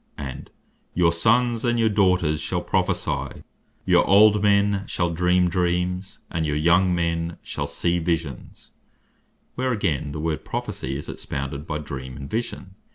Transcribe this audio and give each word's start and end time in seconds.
And 0.17 0.45
(Joel 0.45 0.45
2. 0.45 0.51
28.) 0.51 0.51
"Your 0.95 1.11
sons 1.13 1.65
and 1.65 1.79
your 1.79 1.89
daughters 1.89 2.41
shall 2.41 2.61
Prophecy; 2.63 3.43
your 3.85 4.03
old 4.07 4.41
men 4.41 4.85
shall 4.87 5.11
dream 5.11 5.47
Dreams, 5.47 6.17
and 6.31 6.43
your 6.43 6.55
young 6.55 6.95
men 6.95 7.37
shall 7.43 7.67
see 7.67 7.99
Visions:" 7.99 8.71
where 9.53 9.71
again, 9.71 10.11
the 10.11 10.19
word 10.19 10.43
Prophecy 10.43 10.97
is 10.97 11.07
expounded 11.07 11.67
by 11.67 11.77
Dream, 11.77 12.17
and 12.17 12.27
Vision. 12.27 12.73